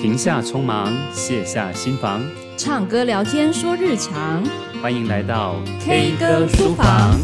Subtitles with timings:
[0.00, 2.24] 停下匆忙，卸下心防，
[2.56, 4.44] 唱歌聊天说日常。
[4.80, 7.18] 欢迎来到 K 歌书房。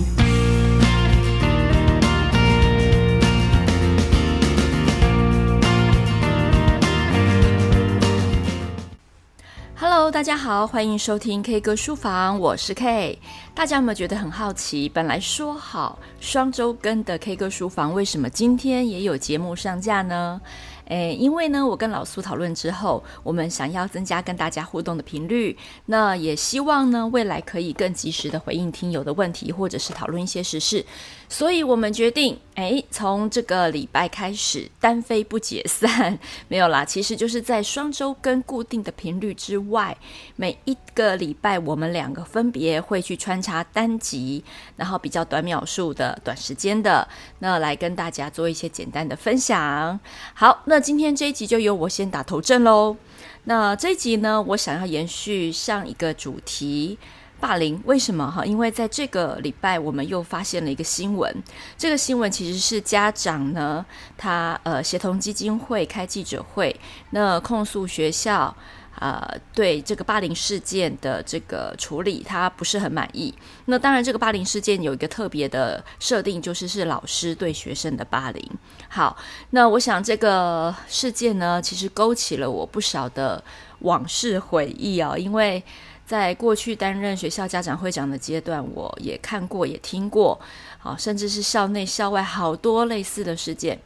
[9.77, 13.21] Hello，大家好，欢迎收听 K 歌书房，我是 K。
[13.55, 14.89] 大家有没有觉得很好奇？
[14.89, 20.41] 本来说好双周更的 K 歌书房，为什么今天也有节目上架呢？
[20.87, 25.57] 诶，因为呢，我跟老苏讨论之后，我们想要增加跟大家互动的频率，
[25.87, 30.85] 那也希望呢，未来可以更及时的回应听友的问题，或者是讨论一些时事，
[31.29, 39.97] 所以我们决定，诶，从这个礼拜开始单飞不解散， 没有啦，其实就是在双周跟固定的频率之外，
[40.37, 44.45] 每一个礼拜我们两个分别会去穿插单集，
[44.77, 47.09] 然后比较短秒数的、短时间的，
[47.39, 49.99] 那来跟大家做一些简单的分享。
[50.35, 50.74] 好，那。
[50.75, 52.97] 那今天这一集就由我先打头阵喽。
[53.45, 56.99] 那这一集呢，我想要延续上一个主题，
[57.45, 57.79] 霸凌。
[57.85, 58.43] 为什么哈？
[58.43, 61.31] 因为在这个礼拜，我们又发现了一个新闻。
[61.77, 63.85] 这个新闻其实是家长呢，
[64.17, 66.75] 他呃协同基金会开记者会，
[67.11, 68.57] 那控诉学校。
[69.01, 69.21] 呃，
[69.53, 73.35] 对这个霸凌事件的这个处理，他不是很满意。
[73.65, 78.51] 那当然，这个霸凌事件有一个特别的设定，就是是老师对学生的霸凌。
[78.89, 79.17] 好，
[79.51, 83.43] 那我想这个事件呢，其实勾起了我不少的
[83.81, 85.19] 往事回忆啊。
[85.19, 85.61] 因为
[86.07, 90.39] 在过去担任学校家长会长的阶段，我也看过，也听过，
[90.79, 93.81] 好，甚至是校内校外好多类似的事件。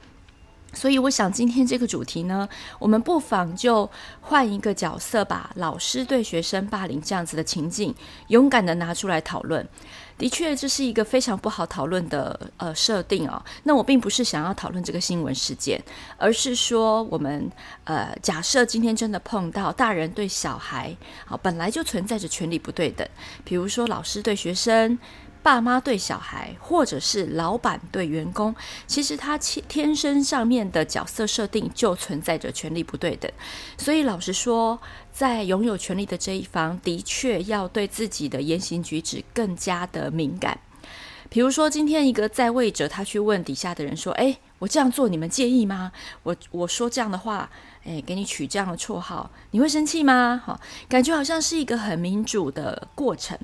[0.75, 2.47] 所以，我想今天这个主题呢，
[2.79, 3.89] 我们不妨就
[4.21, 7.95] 换一个角色，把老师对学生霸凌这样子的情境，
[8.27, 9.67] 勇敢的拿出来讨论。
[10.19, 13.41] 的确，这是一个非常不好讨论的呃设定哦。
[13.63, 15.81] 那我并不是想要讨论这个新闻事件，
[16.17, 17.49] 而是说，我们
[17.85, 20.95] 呃假设今天真的碰到大人对小孩，
[21.25, 23.09] 好，本来就存在着权利不对等，
[23.45, 24.99] 比如说老师对学生。
[25.49, 28.55] 爸妈对小孩，或者是老板对员工，
[28.87, 33.33] 其实他天生上面的角色设定就存在着权力不对等。
[33.79, 34.79] 所以老实说，
[35.11, 40.61] 在拥有权力的这一方，的确要对自己的言行举止更加的敏感。
[41.31, 45.93] 比如说，今天一个在位者，他去问底下的人说：“诶，我这样做，你们介意吗？
[46.25, 47.51] 我我说这样的话，
[47.85, 50.61] 诶，给你取这样的绰号，你会生气吗？”哈，
[50.91, 53.39] 感觉好像是一个很民主的过程。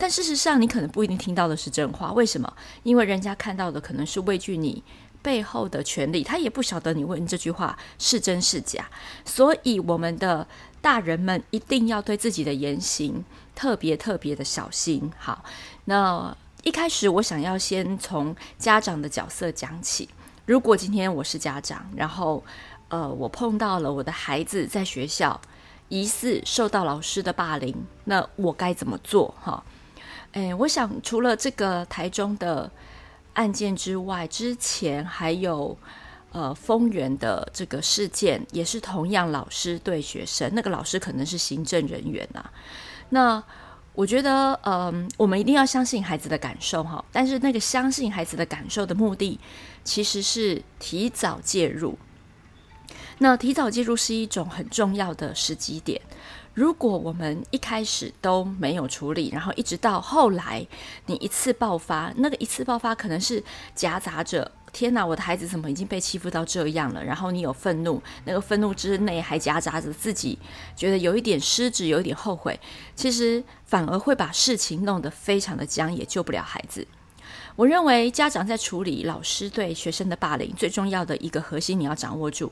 [0.00, 2.10] 但事实上，你可能不一定听到的是真话。
[2.14, 2.50] 为什么？
[2.82, 4.82] 因为人家看到的可能是畏惧你
[5.20, 8.88] 背后的权力，他也不晓得你问这句话是真是假。
[9.26, 10.46] 所以，我们的
[10.80, 13.22] 大人们一定要对自己的言行
[13.54, 15.12] 特别特别的小心。
[15.18, 15.44] 好，
[15.84, 20.08] 那一开始我想要先从家长的角色讲起。
[20.46, 22.42] 如果今天我是家长，然后
[22.88, 25.38] 呃，我碰到了我的孩子在学校
[25.90, 29.34] 疑似受到老师的霸凌，那我该怎么做？
[29.38, 29.62] 哈。
[30.32, 32.70] 诶，我想除了这个台中的
[33.34, 35.76] 案件之外，之前还有
[36.32, 42.52] 呃丰原的这个事件，也是同样老师对学生，那个老师可能是行政人员呐、啊。
[43.08, 43.42] 那
[43.92, 47.04] 我觉得，嗯、我们一定要相信孩子的感受哈。
[47.10, 49.38] 但是那个相信孩子的感受的目的，
[49.82, 51.98] 其实是提早介入。
[53.18, 56.00] 那提早介入是一种很重要的时机点。
[56.60, 60.66] 如果我们一开始都没有处理，然后一直到后来
[61.06, 63.42] 你一次爆发，那个一次爆发可能是
[63.74, 70.38] 夹杂着“天哪，我的孩子怎么已经被欺负到这样了”，然后你有愤怒，那个愤怒之内还夹杂着自己
[70.76, 72.60] 觉得有一点失职，有一点后悔，
[72.94, 76.86] 其实反而会把事情弄得非常的僵，也救不了孩子。
[77.56, 82.50] 我认为家长在处理老师对学生的霸凌，最重要的一个核心，你要掌握住。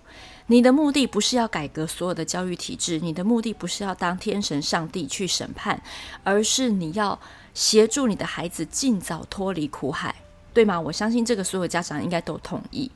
[0.48, 5.80] 你的目的不是要改革所有的教育体制，你的目的不是要当天神上帝去审判，
[6.24, 7.18] 而是你要
[7.54, 10.14] 协助你的孩子尽早脱离苦海，
[10.52, 10.78] 对吗？
[10.78, 12.90] 我相信这个所有家长应该都同意。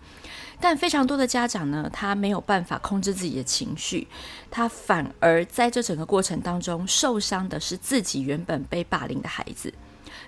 [0.60, 4.06] 但非常多的家长呢，他没有办法控制自己的情绪，
[4.50, 9.72] 他反而在这整个过程当中受伤的是自己原本被霸凌的孩子。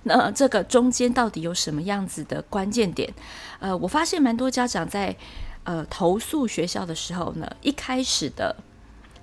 [0.04, 3.12] 那这个中间到底有什么样子的关键点？
[3.58, 5.16] 呃，我发现蛮多家长在
[5.64, 8.54] 呃投诉学校的时候呢，一开始的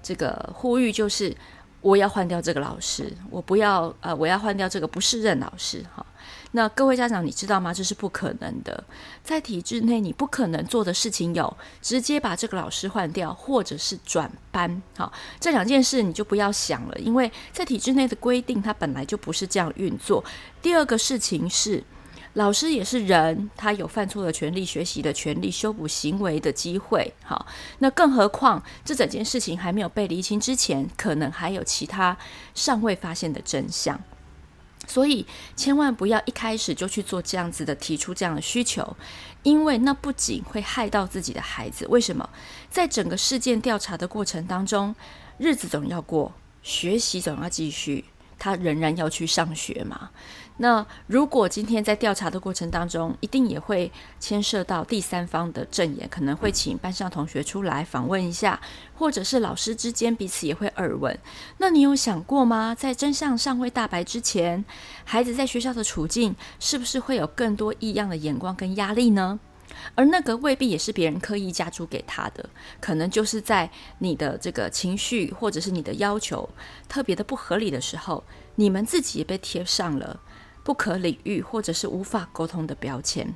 [0.01, 1.35] 这个呼吁就是
[1.81, 6.05] 我要换掉这个老师，我不要呃，我要换掉这个不适任老师哈。
[6.51, 7.73] 那各位家长，你知道吗？
[7.73, 8.83] 这是不可能的。
[9.23, 14.81] 在体制内，你不可能做的事情有直接把这个老师换掉，或者是转班。
[14.97, 20.23] 好，这两件事你就不要想了，因为在体制内的规定，它本来就不是这样运作。
[20.61, 21.83] 第二个事情是，
[22.33, 27.13] 老师也是人，他有犯错的权利、学习的权利、修补行为的机会。
[27.23, 27.45] 好，
[27.79, 32.17] 那更何况这整件事情还没有被厘清之前，可能还有其他
[32.53, 33.99] 尚未发现的真相。
[34.91, 38.97] 所以，千万不要一开始就去做这样子的提出这样的需求，
[39.41, 41.87] 因为那不仅会害到自己的孩子。
[41.87, 42.29] 为什么？
[42.69, 44.93] 在整个事件调查的过程当中，
[45.37, 48.03] 日子总要过，学习总要继续，
[48.37, 50.09] 他仍然要去上学嘛。
[50.57, 58.61] 那如果今天在调查的过程当中，一定也会牵涉到第三方的证言，可能会请班上同学出来访问一下，
[58.95, 61.17] 或者是老师之间彼此也会耳闻。
[61.57, 62.75] 那你有想过吗？
[62.75, 64.63] 在真相尚未大白之前，
[65.03, 69.39] 孩子在学校的处境是不是会有更多异样的眼光跟压力呢？
[69.95, 72.47] 而那个未必也是别人刻意加诸给他的，
[72.79, 73.67] 可能就是在
[73.97, 76.47] 你的这个情绪或者是你的要求
[76.87, 78.23] 特别的不合理的时候，
[78.55, 80.19] 你们自己也被贴上了。
[80.63, 83.33] 不可理喻或者是无法沟通的标签，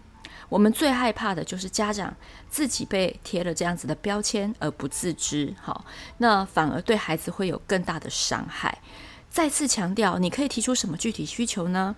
[0.48, 2.16] 我们最害怕的就是家长
[2.48, 5.84] 自己被贴了这样子的标签而不自知，好，
[6.20, 8.78] 那反而对孩子会有更大的伤害。
[9.28, 11.96] 再次强调，你可以提出什么具体需求呢？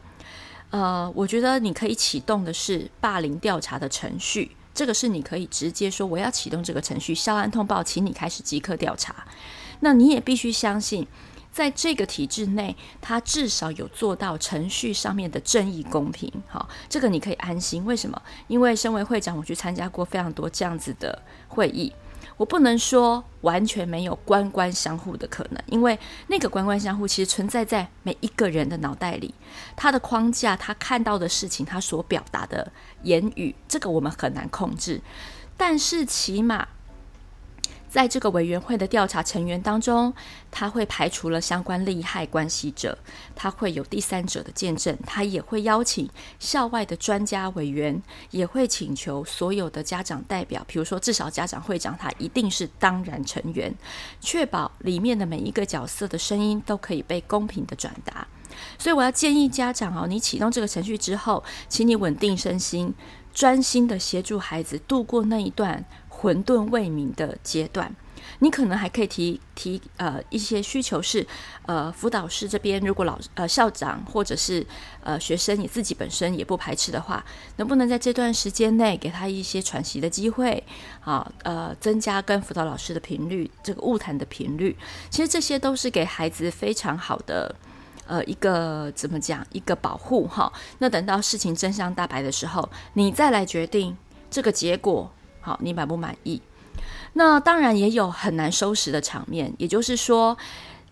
[0.70, 9.14] 呃，我觉得你可以启动的是霸凌调查的程序，这个是你可以直接说我要启动这个程序，校案通报，请你开始即刻调查。
[9.82, 11.06] 那你也必须相信。
[11.58, 17.84] 在这个体制内，他至少有做到程序上面的正义公平，好，这个你可以安心。
[17.84, 18.22] 为什么？
[18.48, 21.92] 因为身为会长，我去参加过非常多这样子的会议，
[22.38, 29.34] 我不能说完全没有官官相护的可能，因为那个官官相护其实存在在每一个人的脑袋里，
[29.76, 32.72] 他的框架，他看到的事情，他所表达的
[33.02, 35.02] 言语，这个我们很难控制，
[35.58, 36.68] 但是起码。
[37.98, 40.14] 在这个委员会的调查成员当中，
[40.52, 42.96] 他会排除了相关利害关系者，
[43.36, 46.08] 他会有第三者的见证，他也会邀请
[46.38, 48.00] 校外的专家委员，
[48.30, 53.74] 也会请求所有的家长代表，比如说至少家长会长，他一定是当然成员，
[54.22, 58.28] 确保里面的每一个角色的声音都可以被公平的转达。
[58.78, 62.94] 所以我要建议家长哦，你启动这个程序之后，请你稳定身心，
[63.34, 65.84] 专心的协助孩子度过那一段。
[66.20, 67.96] 混沌未明的阶段，
[68.40, 71.26] 你可能还可以提提呃一些需求是，
[71.68, 74.66] 呃辅导师这边如果老呃校长或者是
[75.04, 77.24] 呃学生你自己本身也不排斥的话，
[77.58, 80.64] 能不能在这段时间内给他一些喘息的机会
[81.02, 81.32] 啊？
[81.44, 84.76] 呃，增加跟辅导老师的频率，这个晤谈的频率，
[85.12, 87.56] 其实这些都是给孩子非常好的
[88.08, 90.52] 呃一个怎么讲一个保护哈。
[90.80, 93.96] 那等到事情真相大白的时候，你再来决定
[94.32, 95.12] 这个结果。
[95.48, 96.42] 好，你满不满意？
[97.14, 100.38] 那当然也有很难收拾的场面，也就是说，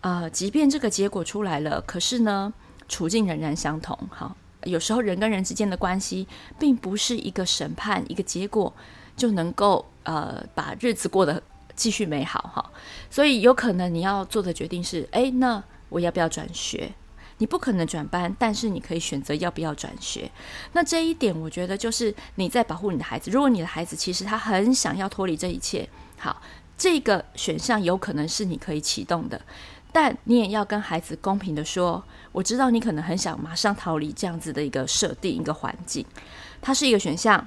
[0.00, 2.50] 呃，即便这个结果出来了，可是呢，
[2.88, 3.94] 处境仍然相同。
[4.08, 6.26] 好，有时候人跟人之间的关系，
[6.58, 8.72] 并不是一个审判、一个结果
[9.14, 11.42] 就能够呃把日子过得
[11.74, 12.70] 继续美好哈。
[13.10, 16.90] 所以有可能你要做的决定是：诶，那我要不要转学？
[17.38, 20.30] 你不可能转班，但是你可以选择要不要转学。
[20.72, 23.30] 那这一点，我觉得就是你在保护你的孩子。
[23.30, 25.88] 如果你的孩子其实他很想要脱离这一切，
[26.18, 26.40] 好，
[26.78, 29.40] 这个选项有可能是你可以启动的，
[29.92, 32.02] 但你也要跟孩子公平的说，
[32.32, 36.04] 我知道你可能很想马上逃离这样子的一个设定、一个环境，
[36.62, 37.46] 它是一个选项，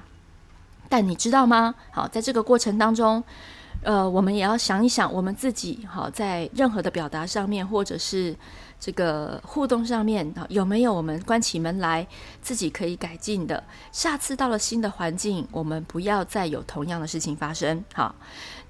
[0.88, 1.74] 但你知道吗？
[1.90, 3.22] 好，在这个过程当中。
[3.82, 8.36] 呃，我们也要想一想，我们自己好在任何的表达上面，或者是
[8.80, 12.06] 这个互动上面啊，有没有我们关起门来
[12.40, 13.62] 自己可以改进的？
[13.92, 17.84] 下次到了新的环境，我们不要再有同样的事情发生。
[17.92, 18.14] 好，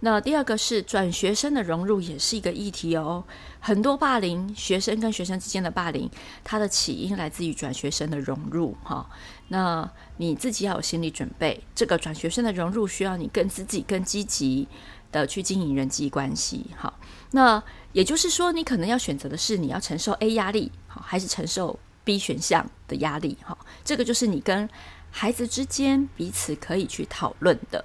[0.00, 3.22] 那第二个是转学生的融入，也是一个议题哦。
[3.60, 6.10] 很多霸凌，学生跟学生之间的霸凌，
[6.42, 8.76] 它的起因来自于转学生的融入。
[8.82, 9.08] 哈，
[9.48, 14.66] 那你自己要有心理准备，这个转学生的融入需要你更自己更积极。
[15.12, 16.98] 的去经营人际关系，好，
[17.32, 17.62] 那
[17.92, 24.68] 也就是说，你可能要选择的是你要承受 A 压力，好，还是承受 B 选项的压力，好，这个就是你跟
[25.10, 27.84] 孩子之间彼此可以去讨论的。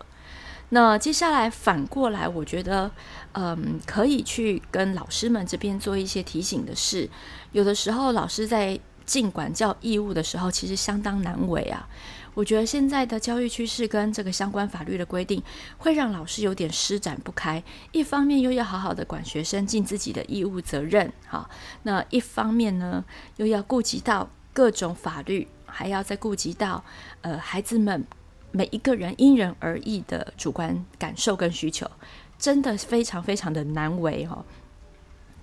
[0.69, 2.89] 那接下来反过来，我觉得，
[3.33, 7.09] 嗯，可以去跟老师们这边做一些提醒的是，
[7.51, 11.87] 有的时候老师在尽管教义务的时候，其实相当难为啊。
[12.35, 15.41] 我觉得现在的教育趋势跟这个相关法律的规定，
[15.77, 17.63] 会让老师有点施展不开。
[17.91, 21.49] 一方面又要好好的管学生，尽自己的义务责任，好，
[21.83, 23.03] 那一方面呢，
[23.37, 26.83] 又要顾及到各种法律，还要再顾及到
[27.21, 28.05] 呃孩子们
[28.51, 31.89] 每一个人因人而异的主观感受跟需求，
[32.37, 34.45] 真的非常非常的难为哦。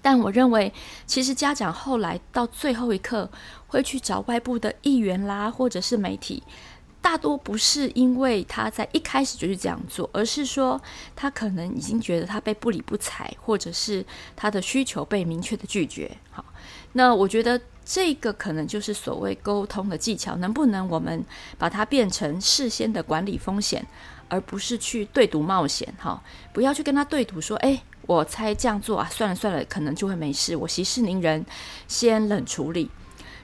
[0.05, 0.73] 但我认为，
[1.07, 3.31] 其实家长后来到最后一刻
[3.69, 6.43] 会去找外部的议员啦，或者是媒体，
[7.03, 10.81] 大多不是因为他在一开始就是这样做，而是说
[11.15, 14.03] 他可能已经觉得他被不理不睬，或者是
[14.35, 16.11] 他的需求被明确的拒绝。
[16.31, 16.45] 好，
[16.93, 21.23] 那我觉得这个可能就是所谓沟通的技巧，能不能我们
[21.59, 23.85] 把它变成事先的管理风险，
[24.29, 25.93] 而不是去对赌冒险？
[25.99, 26.23] 哈，
[26.55, 27.83] 不要去跟他对赌说，哎。
[28.05, 30.57] 我猜这样做啊，算了算了，可能就会没事。
[30.57, 31.47] 我息事宁人，
[31.87, 32.91] 先冷处理。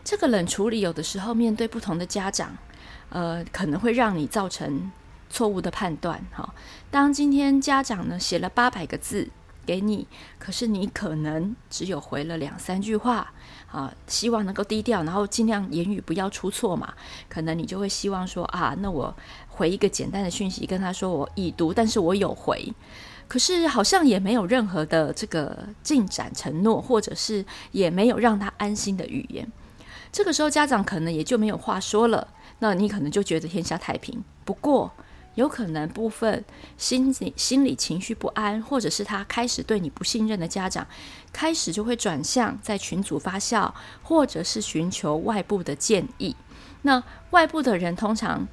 [0.03, 2.59] 这个冷处理有的时候面对不同的家长，
[3.11, 4.91] 呃，可能会让你造成
[5.31, 6.25] 错误的判断。
[6.33, 6.55] 哈，
[6.91, 9.29] 当今天家长呢写了八百个字
[9.67, 10.07] 给你，
[10.39, 13.33] 可是你可能只有回了两三句话，
[13.71, 16.95] 啊，希望能够低调，然后尽量言语不要出错嘛。
[17.29, 19.15] 可能你就会希望说啊，那我
[19.49, 22.73] 回一个简单的讯息跟他说我已读，但是我有回。
[23.27, 29.47] 可是好像也没有任何的这个进展承诺，或者是也没有让他安心的语言。
[30.11, 32.27] 这个时候家长可能也就没有话说了，
[32.61, 34.23] 那你可能就觉得天下太平。
[34.45, 34.93] 不过
[35.35, 36.45] 有可能部分
[36.77, 40.87] 心理心理情绪不安，或者是他开始对你不信任的家长，
[41.33, 43.73] 开始就会转向在群组发酵，
[44.03, 46.35] 或者是寻求外部的建议。
[46.83, 48.47] 那外部的人通常。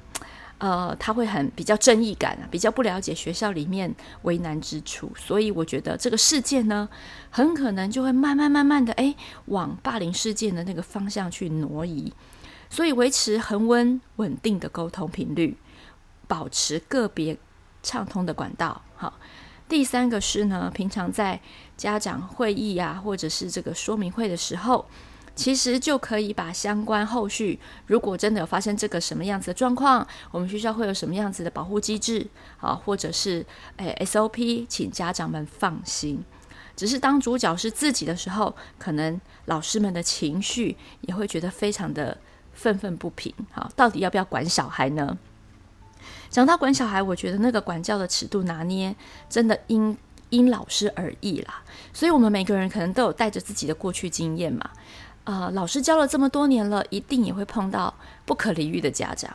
[0.58, 6.88] 呃，他会很比较正义感啊，比较不了解学校里面为难之处，所以我觉得这个事件呢，
[7.28, 9.14] 很可能就会慢慢慢慢的哎，
[9.48, 12.10] 往霸凌事件的那个方向去挪移。
[12.76, 15.56] 所以维持恒温稳定的沟通频率，
[16.28, 17.38] 保持个别
[17.82, 18.82] 畅通的管道。
[18.96, 19.18] 好，
[19.66, 21.40] 第三个是呢，平常在
[21.78, 24.84] 家长会议啊，或者是这个说明会的时候。
[25.34, 32.26] 其实就可以把相关后续，如果真的有发生这个什么样子的状况，我们学校会有什么样子的保护机制
[32.60, 33.46] 啊，或者是
[33.78, 36.22] 诶 SOP，请家长们放心。
[36.74, 42.18] 只是当主角是自己的时候，可能老师们的情绪也会觉得非常的
[42.56, 43.32] 愤愤不平。
[43.52, 45.16] 好，到底要不要管小孩呢？
[46.28, 48.94] 讲到管小孩，我觉得那个管教的尺度拿捏，
[49.28, 49.96] 真的因
[50.30, 51.62] 因老师而异啦。
[51.92, 54.68] 所以我们每个人可能都有带着自己的过去经验嘛。
[55.24, 57.92] 啊、老师教了这么多年了，一定也会碰到
[58.24, 59.34] 不可理喻的家长。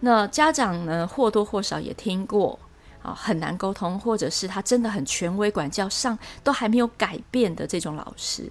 [0.00, 2.58] 那家长呢，或多或少也听过
[3.02, 8.50] 啊，很难沟通，或者是他真的很权威管教上都还没有改变的这种老师。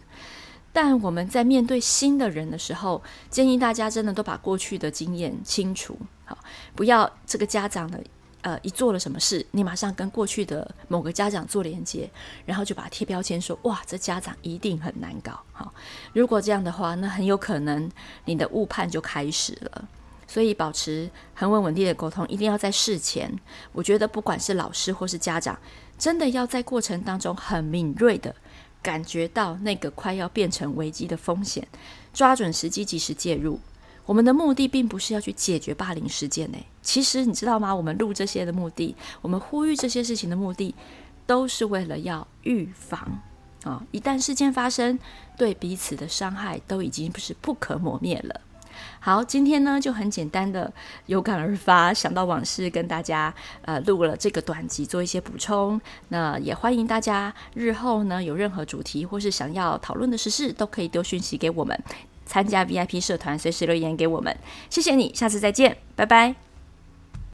[0.79, 6.37] 但我们在面对新的人的时候，建议大家真的都把过去的经验清除，好，
[6.75, 7.99] 不要这个家长的。
[8.43, 12.07] 呃，一做了什么事，你马上跟过去的某个家长做连接，
[12.45, 15.41] 然后就把贴标签说，哇，这家长一定很难搞。
[15.51, 15.73] 好，
[16.13, 17.91] 如果这样的话，那很有可能
[18.25, 19.89] 你的误判就开始了。
[20.27, 23.33] 所以，保持恒稳稳定的沟通，一定要在事前。
[23.71, 25.57] 我觉得，不管是老师或是家长，
[25.97, 28.33] 真的要在过程当中很敏锐的
[28.87, 31.67] 感觉到那个快要变成危机的风险，
[32.13, 33.59] 抓准时机及时介入。
[34.05, 36.57] 我们的目的并不是要去解决霸凌事件呢。
[36.81, 37.75] 其实你知道吗？
[37.75, 40.73] 我们录这些的目的，我们呼吁这些事情的目的，
[41.25, 43.21] 都是为了要预防
[43.65, 44.97] 啊、一旦事件发生，
[45.35, 48.39] 对彼此的伤害都已经不是不可磨灭了。
[48.99, 50.71] 好，今天呢就很简单的
[51.05, 55.79] 有感而发，想到往事，跟大家呃录了这个短集做一些补充。
[56.09, 61.77] 那也欢迎大家日后呢有任何主题或是想要讨论的时事，都可以丢讯息给我们。
[62.25, 64.35] 参加 VIP 社团，随时留言给我们，
[64.69, 66.46] 谢谢你，下次再见，拜拜。